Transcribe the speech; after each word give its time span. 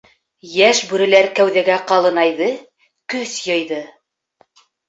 Йәш 0.53 0.79
бүреләр 0.91 1.29
кәүҙәгә 1.41 1.75
ҡалынайҙы, 1.93 2.49
көс 3.15 3.37
йыйҙы. 3.47 3.81